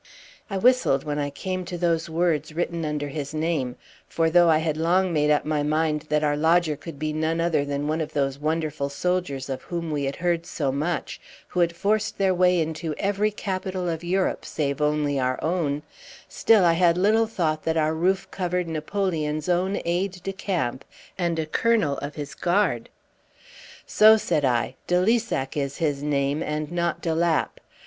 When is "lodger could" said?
6.35-6.97